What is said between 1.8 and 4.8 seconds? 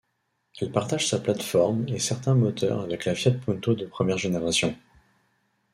et certains moteurs avec la Fiat Punto de première génération.